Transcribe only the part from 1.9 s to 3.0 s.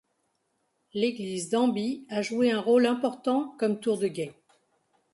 a joué un rôle